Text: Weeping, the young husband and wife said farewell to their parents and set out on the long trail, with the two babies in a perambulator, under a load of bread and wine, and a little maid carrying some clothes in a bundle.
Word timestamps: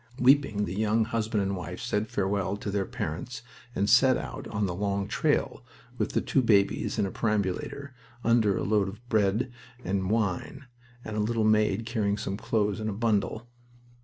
Weeping, 0.17 0.65
the 0.65 0.73
young 0.75 1.05
husband 1.05 1.43
and 1.43 1.55
wife 1.55 1.79
said 1.79 2.07
farewell 2.07 2.57
to 2.57 2.71
their 2.71 2.87
parents 2.87 3.43
and 3.75 3.87
set 3.87 4.17
out 4.17 4.47
on 4.47 4.65
the 4.65 4.73
long 4.73 5.07
trail, 5.07 5.63
with 5.99 6.13
the 6.13 6.21
two 6.21 6.41
babies 6.41 6.97
in 6.97 7.05
a 7.05 7.11
perambulator, 7.11 7.93
under 8.23 8.57
a 8.57 8.63
load 8.63 8.89
of 8.89 9.07
bread 9.09 9.51
and 9.83 10.09
wine, 10.09 10.65
and 11.05 11.15
a 11.17 11.19
little 11.19 11.43
maid 11.45 11.85
carrying 11.85 12.17
some 12.17 12.35
clothes 12.35 12.79
in 12.79 12.89
a 12.89 12.93
bundle. 12.93 13.47